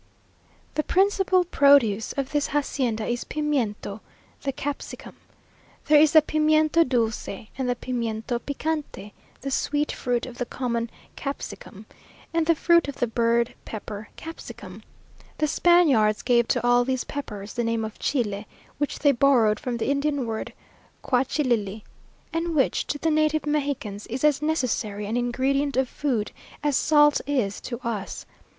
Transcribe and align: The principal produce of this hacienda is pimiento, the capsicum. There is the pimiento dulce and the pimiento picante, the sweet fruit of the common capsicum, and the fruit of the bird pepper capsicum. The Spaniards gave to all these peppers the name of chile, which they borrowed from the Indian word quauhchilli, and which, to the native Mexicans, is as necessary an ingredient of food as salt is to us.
The 0.73 0.81
principal 0.81 1.43
produce 1.43 2.11
of 2.13 2.31
this 2.31 2.47
hacienda 2.47 3.05
is 3.05 3.23
pimiento, 3.23 4.01
the 4.41 4.51
capsicum. 4.51 5.15
There 5.85 6.01
is 6.01 6.13
the 6.13 6.23
pimiento 6.23 6.83
dulce 6.83 7.27
and 7.55 7.69
the 7.69 7.75
pimiento 7.75 8.39
picante, 8.39 9.11
the 9.41 9.51
sweet 9.51 9.91
fruit 9.91 10.25
of 10.25 10.39
the 10.39 10.47
common 10.47 10.89
capsicum, 11.15 11.85
and 12.33 12.47
the 12.47 12.55
fruit 12.55 12.87
of 12.87 12.95
the 12.95 13.05
bird 13.05 13.53
pepper 13.63 14.09
capsicum. 14.15 14.81
The 15.37 15.45
Spaniards 15.45 16.23
gave 16.23 16.47
to 16.47 16.65
all 16.67 16.83
these 16.83 17.03
peppers 17.03 17.53
the 17.53 17.63
name 17.63 17.85
of 17.85 17.99
chile, 17.99 18.47
which 18.79 18.97
they 18.97 19.11
borrowed 19.11 19.59
from 19.59 19.77
the 19.77 19.91
Indian 19.91 20.25
word 20.25 20.51
quauhchilli, 21.03 21.83
and 22.33 22.55
which, 22.55 22.87
to 22.87 22.97
the 22.97 23.11
native 23.11 23.45
Mexicans, 23.45 24.07
is 24.07 24.23
as 24.23 24.41
necessary 24.41 25.05
an 25.05 25.15
ingredient 25.15 25.77
of 25.77 25.87
food 25.87 26.31
as 26.63 26.75
salt 26.75 27.21
is 27.27 27.61
to 27.61 27.77
us. 27.87 28.25